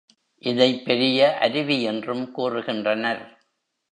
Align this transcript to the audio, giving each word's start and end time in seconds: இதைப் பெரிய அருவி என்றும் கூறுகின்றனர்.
இதைப் 0.43 0.85
பெரிய 0.85 1.37
அருவி 1.37 1.81
என்றும் 1.81 2.31
கூறுகின்றனர். 2.37 3.21